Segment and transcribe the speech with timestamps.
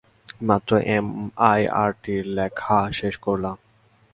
[0.47, 3.57] মাত্রই এমআইটিরটা লেখা শেষ করলাম।